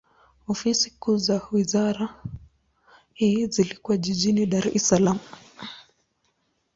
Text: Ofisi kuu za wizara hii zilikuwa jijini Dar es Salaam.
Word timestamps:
Ofisi 0.47 0.89
kuu 0.99 1.17
za 1.17 1.41
wizara 1.51 2.09
hii 3.13 3.47
zilikuwa 3.47 3.97
jijini 3.97 4.45
Dar 4.45 4.67
es 4.73 4.87
Salaam. 4.89 5.19